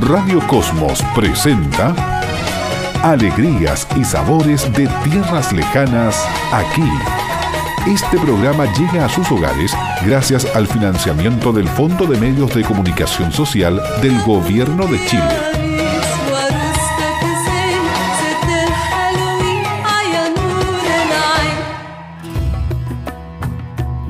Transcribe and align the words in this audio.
Radio 0.00 0.46
Cosmos 0.46 1.02
presenta 1.12 1.92
Alegrías 3.02 3.88
y 3.96 4.04
sabores 4.04 4.72
de 4.74 4.86
tierras 5.02 5.52
lejanas 5.52 6.24
aquí. 6.52 6.88
Este 7.88 8.16
programa 8.18 8.72
llega 8.74 9.04
a 9.04 9.08
sus 9.08 9.28
hogares 9.32 9.72
gracias 10.06 10.46
al 10.54 10.68
financiamiento 10.68 11.52
del 11.52 11.66
Fondo 11.66 12.06
de 12.06 12.16
Medios 12.16 12.54
de 12.54 12.62
Comunicación 12.62 13.32
Social 13.32 13.82
del 14.00 14.22
Gobierno 14.22 14.86
de 14.86 15.04
Chile. 15.06 15.36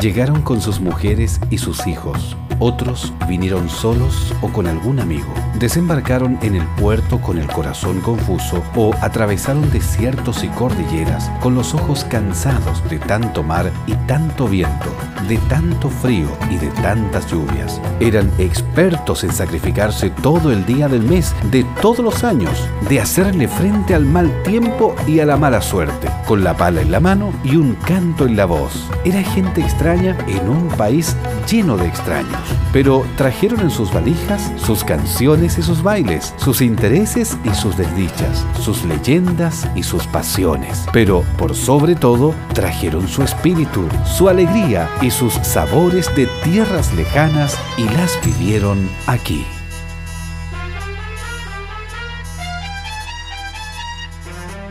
Llegaron 0.00 0.40
con 0.40 0.62
sus 0.62 0.80
mujeres 0.80 1.40
y 1.50 1.58
sus 1.58 1.86
hijos. 1.86 2.38
Otros 2.60 3.12
vinieron 3.28 3.68
solos 3.68 4.34
o 4.42 4.48
con 4.48 4.66
algún 4.66 4.98
amigo. 4.98 5.32
Desembarcaron 5.58 6.38
en 6.42 6.56
el 6.56 6.66
puerto 6.76 7.20
con 7.20 7.38
el 7.38 7.46
corazón 7.46 8.00
confuso 8.00 8.64
o 8.74 8.94
atravesaron 9.00 9.70
desiertos 9.70 10.42
y 10.42 10.48
cordilleras 10.48 11.30
con 11.40 11.54
los 11.54 11.74
ojos 11.74 12.04
cansados 12.04 12.82
de 12.90 12.98
tanto 12.98 13.42
mar 13.42 13.70
y 13.86 13.94
tanto 14.06 14.48
viento, 14.48 14.92
de 15.26 15.38
tanto 15.48 15.90
frío 15.90 16.28
y 16.50 16.56
de 16.56 16.68
tantas 16.82 17.30
lluvias. 17.30 17.80
Eran 18.00 18.30
expertos 18.38 19.24
en 19.24 19.32
sacrificarse 19.32 20.10
todo 20.10 20.52
el 20.52 20.64
día 20.66 20.88
del 20.88 21.02
mes, 21.02 21.34
de 21.50 21.64
todos 21.80 22.00
los 22.00 22.24
años, 22.24 22.68
de 22.88 23.00
hacerle 23.00 23.48
frente 23.48 23.94
al 23.94 24.04
mal 24.04 24.30
tiempo 24.42 24.94
y 25.06 25.20
a 25.20 25.26
la 25.26 25.36
mala 25.36 25.60
suerte, 25.60 26.08
con 26.26 26.44
la 26.44 26.56
pala 26.56 26.80
en 26.82 26.92
la 26.92 27.00
mano 27.00 27.32
y 27.44 27.56
un 27.56 27.74
canto 27.86 28.26
en 28.26 28.36
la 28.36 28.44
voz. 28.44 28.88
Era 29.04 29.22
gente 29.22 29.60
extraña 29.60 30.16
en 30.26 30.48
un 30.48 30.68
país 30.68 31.16
lleno 31.50 31.76
de 31.76 31.86
extraños, 31.86 32.40
pero 32.72 33.04
trajeron 33.16 33.60
en 33.60 33.70
sus 33.70 33.92
valijas 33.92 34.52
sus 34.56 34.84
canciones 34.84 35.58
y 35.58 35.62
sus 35.62 35.82
bailes, 35.82 36.34
sus 36.36 36.60
intereses 36.60 37.36
y 37.44 37.54
sus 37.54 37.76
desdichas, 37.76 38.44
sus 38.60 38.84
leyendas 38.84 39.68
y 39.74 39.82
sus 39.82 40.06
pasiones, 40.06 40.86
pero 40.92 41.24
por 41.36 41.54
sobre 41.54 41.94
todo 41.94 42.34
trajeron 42.52 43.08
su 43.08 43.22
espíritu, 43.22 43.88
su 44.04 44.28
alegría 44.28 44.88
y 45.00 45.07
sus 45.10 45.34
sabores 45.34 46.14
de 46.14 46.26
tierras 46.44 46.92
lejanas 46.94 47.56
y 47.76 47.84
las 47.84 48.18
vivieron 48.24 48.88
aquí. 49.06 49.44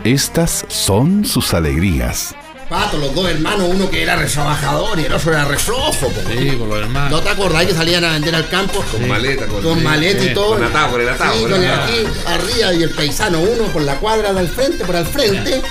Estas 0.04 0.66
son 0.70 1.26
sus 1.26 1.54
alegrías. 1.54 2.34
Pato, 2.70 2.98
los 2.98 3.16
dos 3.16 3.30
hermanos, 3.30 3.70
uno 3.74 3.90
que 3.90 4.04
era 4.04 4.18
retrabajador 4.18 5.00
y 5.00 5.06
el 5.06 5.14
otro 5.14 5.32
era 5.32 5.46
reflojo. 5.46 6.12
Sí, 6.30 6.52
por 6.52 6.68
los 6.68 6.80
hermanos. 6.80 7.12
¿No 7.12 7.20
te 7.22 7.30
acordás 7.30 7.66
que 7.66 7.74
salían 7.74 8.04
a 8.04 8.12
vender 8.12 8.36
al 8.36 8.50
campo? 8.50 8.84
Con 8.92 9.08
maleta, 9.08 9.48
con- 9.48 9.64
Con 9.64 9.78
sí, 9.80 9.84
maleta 9.84 10.24
y 10.24 10.28
sí, 10.30 10.34
todo. 10.34 10.50
con 10.56 10.64
atado, 10.64 10.92
con 10.92 11.02
el 11.02 11.10
atado, 11.10 11.34
Sí, 11.34 11.42
con 11.42 11.52
con 11.52 11.64
el 11.64 11.72
aquí 11.72 12.04
arriba 12.26 12.74
y 12.74 12.84
el 12.84 12.90
paisano, 12.90 13.40
uno 13.40 13.64
por 13.72 13.82
la 13.84 13.96
cuadra 13.96 14.34
del 14.34 14.50
frente, 14.50 14.84
por 14.84 14.98
al 14.98 15.06
frente, 15.06 15.62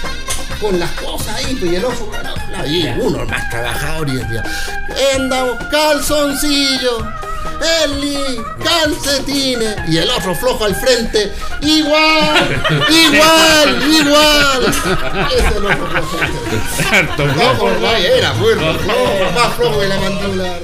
con 0.59 0.78
las 0.81 0.91
cosas 0.92 1.34
ahí, 1.37 1.59
y 1.62 1.75
el 1.75 1.84
otro 1.84 2.09
Y 2.64 2.86
uno 2.98 3.24
más 3.26 3.50
trabajador 3.50 4.08
y 4.08 4.16
decía, 4.16 4.42
andamos 5.14 5.56
calzoncillo. 5.70 7.06
Eli, 7.84 8.38
calcetines 8.62 9.76
y 9.88 9.96
el 9.96 10.10
otro 10.10 10.34
flojo 10.34 10.64
al 10.64 10.74
frente, 10.74 11.32
igual, 11.62 12.62
igual, 12.90 13.92
igual. 13.92 14.74
Ese 15.32 15.48
es 15.48 15.56
el 15.56 15.64
otro 15.64 15.86
flojo. 15.86 16.18
Harto 16.92 17.28
Flojo, 17.28 17.70
era 17.70 18.32
bueno, 18.32 18.74
flojo, 18.78 19.30
más 19.34 19.54
flojo 19.54 19.80
que 19.80 19.88
la 19.88 19.98
mandíbula. 19.98 20.58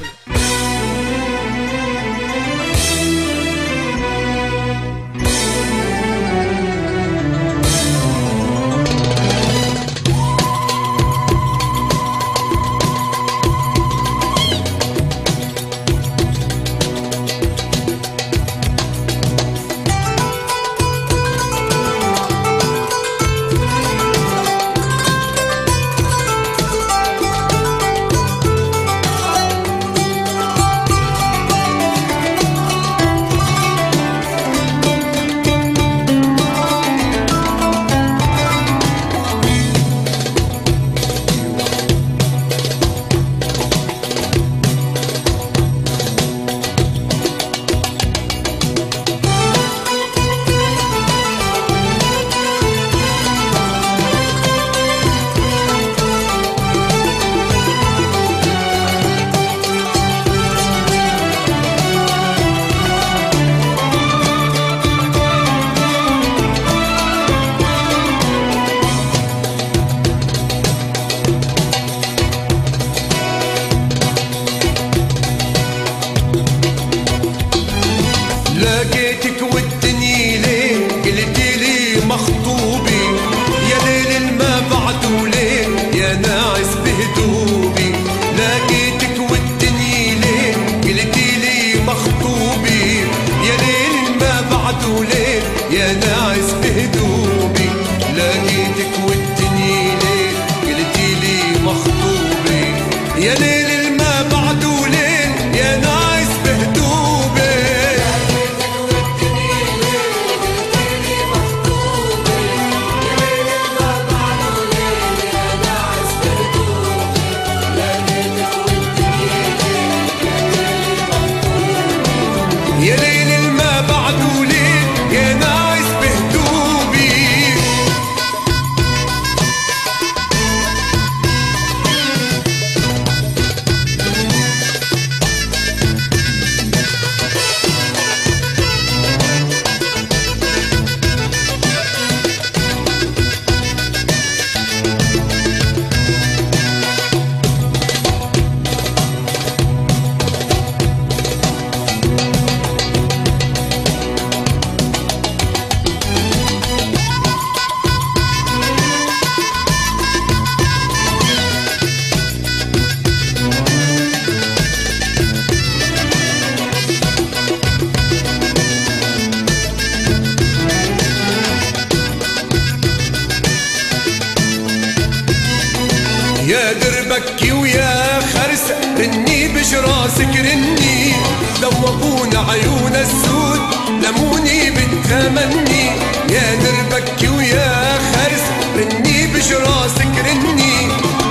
تكون 182.13 182.37
عيون 182.37 182.95
السود 182.95 183.61
لموني 184.03 184.71
بالتمني. 184.71 185.85
يا 186.31 186.55
دير 186.55 187.33
ويا 187.37 187.99
خرس 188.13 188.45
رني 188.77 189.27
بجراسك 189.27 190.15
رني. 190.27 190.89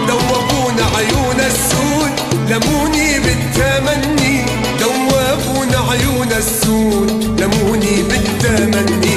دوبون 0.07 0.77
عيون 0.95 1.39
السود 1.39 2.11
لموني 2.49 3.19
بالتمني. 3.19 4.45
دوبون 4.79 5.75
عيون 5.89 6.31
السود 6.31 7.41
لموني 7.41 8.03
بالتمني. 8.09 9.10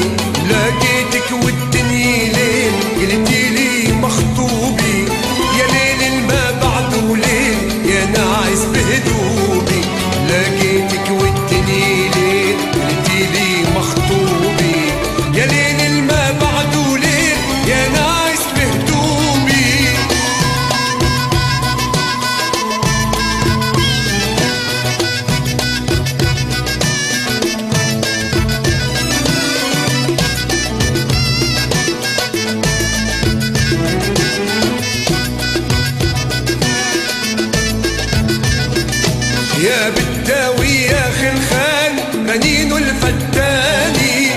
يا 39.63 39.91
بالداوي 39.91 40.69
يا 40.69 41.11
خلخال 41.11 41.93
رنين 42.29 42.73
الفتاني؟ 42.73 44.29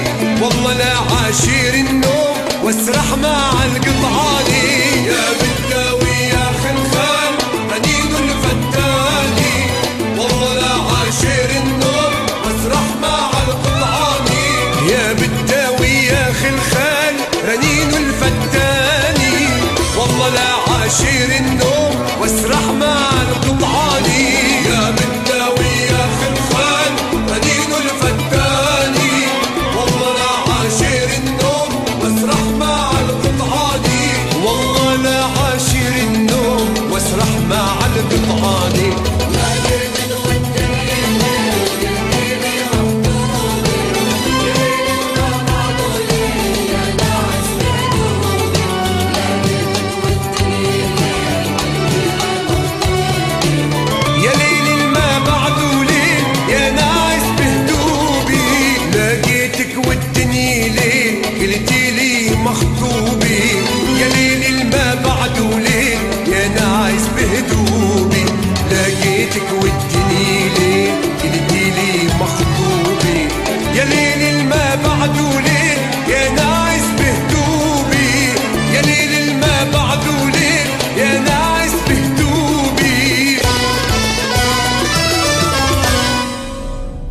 والله 0.42 0.74
لا 0.74 0.94
عاشر 0.98 1.74
النوم 1.74 2.36
واسرح 2.64 3.18
مع 3.22 3.52
القطعاني 3.66 4.37
marre 37.48 37.77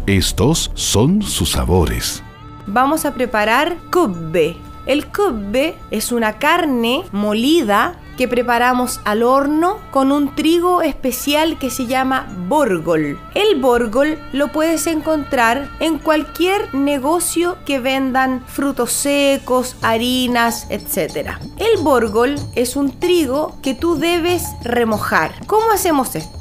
Estos 0.06 0.70
son 0.74 1.20
sus 1.20 1.50
sabores. 1.50 2.22
Vamos 2.68 3.04
a 3.04 3.14
preparar 3.14 3.76
kubbe. 3.90 4.56
El 4.86 5.08
kubbe 5.08 5.74
es 5.90 6.12
una 6.12 6.38
carne 6.38 7.02
molida 7.10 7.98
que 8.16 8.28
preparamos 8.28 9.00
al 9.04 9.24
horno 9.24 9.78
con 9.90 10.12
un 10.12 10.32
trigo 10.36 10.80
especial 10.80 11.58
que 11.58 11.70
se 11.70 11.86
llama 11.86 12.28
borgol. 12.48 13.18
El 13.34 13.60
borgol 13.60 14.16
lo 14.32 14.52
puedes 14.52 14.86
encontrar 14.86 15.68
en 15.80 15.98
cualquier 15.98 16.72
negocio 16.72 17.58
que 17.66 17.80
vendan 17.80 18.44
frutos 18.46 18.92
secos, 18.92 19.74
harinas, 19.82 20.68
etc. 20.70 21.30
El 21.56 21.82
borgol 21.82 22.36
es 22.54 22.76
un 22.76 22.92
trigo 22.92 23.58
que 23.60 23.74
tú 23.74 23.96
debes 23.96 24.44
remojar. 24.62 25.32
¿Cómo 25.48 25.72
hacemos 25.72 26.14
esto? 26.14 26.35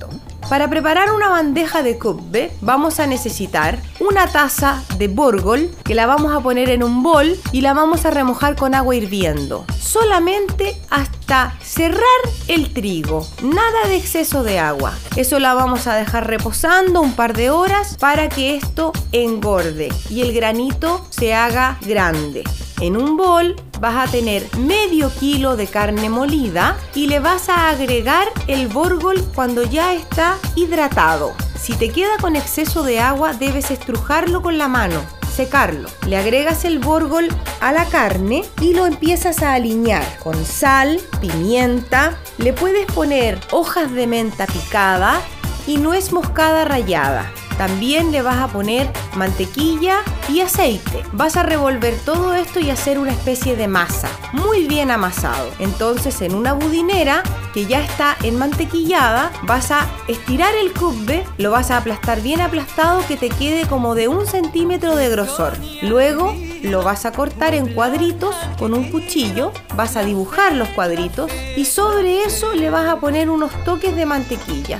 Para 0.49 0.69
preparar 0.69 1.11
una 1.11 1.29
bandeja 1.29 1.81
de 1.81 1.97
kubbe 1.97 2.51
vamos 2.61 2.99
a 2.99 3.07
necesitar 3.07 3.81
una 3.99 4.27
taza 4.27 4.83
de 4.97 5.07
borgol 5.07 5.71
que 5.83 5.95
la 5.95 6.05
vamos 6.05 6.33
a 6.33 6.39
poner 6.39 6.69
en 6.69 6.83
un 6.83 7.01
bol 7.01 7.35
y 7.51 7.61
la 7.61 7.73
vamos 7.73 8.05
a 8.05 8.11
remojar 8.11 8.55
con 8.55 8.75
agua 8.75 8.95
hirviendo. 8.95 9.65
Solamente 9.79 10.79
hasta 10.91 11.57
cerrar 11.61 12.05
el 12.47 12.71
trigo. 12.73 13.25
Nada 13.41 13.87
de 13.87 13.95
exceso 13.95 14.43
de 14.43 14.59
agua. 14.59 14.93
Eso 15.15 15.39
la 15.39 15.55
vamos 15.55 15.87
a 15.87 15.95
dejar 15.95 16.27
reposando 16.27 17.01
un 17.01 17.13
par 17.13 17.35
de 17.35 17.49
horas 17.49 17.97
para 17.99 18.29
que 18.29 18.55
esto 18.55 18.93
engorde 19.11 19.89
y 20.11 20.21
el 20.21 20.31
granito 20.31 21.07
se 21.09 21.33
haga 21.33 21.79
grande. 21.81 22.43
En 22.81 22.97
un 22.97 23.15
bol 23.15 23.55
vas 23.79 24.07
a 24.07 24.11
tener 24.11 24.43
medio 24.57 25.09
kilo 25.19 25.55
de 25.55 25.67
carne 25.67 26.09
molida 26.09 26.77
y 26.93 27.07
le 27.07 27.19
vas 27.19 27.47
a 27.49 27.69
agregar 27.69 28.27
el 28.47 28.67
borgol 28.67 29.23
cuando 29.33 29.63
ya 29.63 29.93
está 29.93 30.37
hidratado. 30.55 31.33
Si 31.57 31.73
te 31.73 31.89
queda 31.89 32.17
con 32.19 32.35
exceso 32.35 32.83
de 32.83 32.99
agua 32.99 33.33
debes 33.33 33.71
estrujarlo 33.71 34.41
con 34.41 34.57
la 34.57 34.67
mano, 34.67 35.01
secarlo. 35.35 35.89
Le 36.05 36.17
agregas 36.17 36.65
el 36.65 36.79
borgol 36.79 37.29
a 37.61 37.71
la 37.71 37.85
carne 37.85 38.43
y 38.61 38.73
lo 38.73 38.85
empiezas 38.85 39.41
a 39.41 39.53
alinear 39.53 40.05
con 40.19 40.45
sal, 40.45 40.99
pimienta, 41.21 42.17
le 42.37 42.53
puedes 42.53 42.85
poner 42.87 43.39
hojas 43.51 43.91
de 43.91 44.05
menta 44.05 44.47
picada 44.47 45.21
y 45.65 45.77
nuez 45.77 46.11
moscada 46.11 46.65
rallada. 46.65 47.31
También 47.57 48.11
le 48.11 48.21
vas 48.21 48.37
a 48.37 48.47
poner 48.47 48.91
mantequilla 49.15 49.99
y 50.27 50.41
aceite. 50.41 51.03
Vas 51.13 51.37
a 51.37 51.43
revolver 51.43 51.97
todo 52.03 52.33
esto 52.33 52.59
y 52.59 52.69
hacer 52.69 52.99
una 52.99 53.11
especie 53.11 53.55
de 53.55 53.67
masa, 53.67 54.09
muy 54.33 54.67
bien 54.67 54.91
amasado. 54.91 55.49
Entonces 55.59 56.21
en 56.21 56.35
una 56.35 56.53
budinera 56.53 57.23
que 57.53 57.65
ya 57.65 57.81
está 57.81 58.17
enmantequillada, 58.23 59.31
vas 59.43 59.71
a 59.71 59.87
estirar 60.07 60.53
el 60.55 60.73
kubbe, 60.73 61.25
lo 61.37 61.51
vas 61.51 61.71
a 61.71 61.77
aplastar 61.77 62.21
bien 62.21 62.41
aplastado 62.41 63.05
que 63.07 63.15
te 63.15 63.29
quede 63.29 63.65
como 63.67 63.95
de 63.95 64.07
un 64.07 64.25
centímetro 64.25 64.95
de 64.95 65.09
grosor. 65.09 65.53
Luego 65.81 66.35
lo 66.63 66.83
vas 66.83 67.05
a 67.05 67.11
cortar 67.11 67.53
en 67.53 67.73
cuadritos 67.73 68.35
con 68.59 68.73
un 68.73 68.91
cuchillo, 68.91 69.51
vas 69.75 69.95
a 69.95 70.03
dibujar 70.03 70.53
los 70.53 70.67
cuadritos 70.69 71.31
y 71.55 71.65
sobre 71.65 72.23
eso 72.23 72.53
le 72.53 72.69
vas 72.69 72.87
a 72.87 72.99
poner 72.99 73.29
unos 73.29 73.51
toques 73.63 73.95
de 73.95 74.05
mantequilla, 74.05 74.79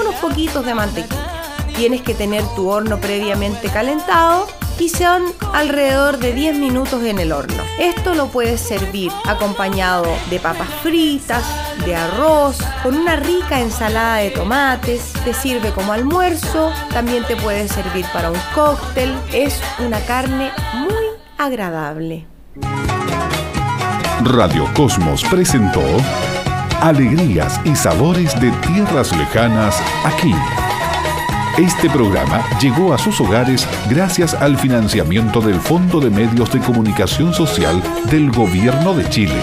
unos 0.00 0.14
poquitos 0.16 0.64
de 0.64 0.74
mantequilla. 0.74 1.25
Tienes 1.76 2.00
que 2.00 2.14
tener 2.14 2.42
tu 2.54 2.68
horno 2.68 2.98
previamente 2.98 3.68
calentado 3.68 4.46
y 4.78 4.88
son 4.88 5.24
alrededor 5.52 6.18
de 6.18 6.32
10 6.32 6.56
minutos 6.58 7.02
en 7.04 7.18
el 7.18 7.32
horno. 7.32 7.62
Esto 7.78 8.14
lo 8.14 8.28
puedes 8.28 8.60
servir 8.60 9.12
acompañado 9.26 10.06
de 10.30 10.38
papas 10.38 10.68
fritas, 10.82 11.44
de 11.84 11.94
arroz, 11.94 12.58
con 12.82 12.96
una 12.96 13.16
rica 13.16 13.60
ensalada 13.60 14.16
de 14.16 14.30
tomates, 14.30 15.12
te 15.24 15.34
sirve 15.34 15.70
como 15.72 15.92
almuerzo, 15.92 16.72
también 16.92 17.24
te 17.24 17.36
puede 17.36 17.68
servir 17.68 18.06
para 18.12 18.30
un 18.30 18.40
cóctel, 18.54 19.14
es 19.32 19.60
una 19.78 20.00
carne 20.00 20.50
muy 20.74 20.94
agradable. 21.38 22.26
Radio 24.22 24.66
Cosmos 24.74 25.22
presentó 25.24 25.82
Alegrías 26.80 27.60
y 27.64 27.74
sabores 27.76 28.38
de 28.40 28.50
tierras 28.50 29.14
lejanas 29.16 29.80
aquí. 30.04 30.34
Este 31.58 31.88
programa 31.88 32.44
llegó 32.60 32.92
a 32.92 32.98
sus 32.98 33.18
hogares 33.18 33.66
gracias 33.88 34.34
al 34.34 34.58
financiamiento 34.58 35.40
del 35.40 35.58
Fondo 35.58 36.00
de 36.00 36.10
Medios 36.10 36.52
de 36.52 36.60
Comunicación 36.60 37.32
Social 37.32 37.82
del 38.10 38.30
Gobierno 38.30 38.92
de 38.92 39.08
Chile. 39.08 39.40